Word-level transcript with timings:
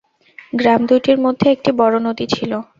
গ্রাম 0.53 0.81
দুইটির 0.89 1.17
মধ্যে 1.25 1.47
একটি 1.51 1.69
বড় 1.79 1.95
নদী 2.05 2.25
ছিল। 2.29 2.51